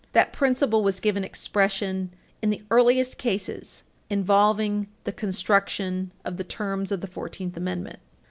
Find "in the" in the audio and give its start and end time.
2.41-2.63